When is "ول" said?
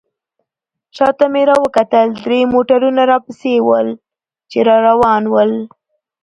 3.67-3.87, 5.33-5.51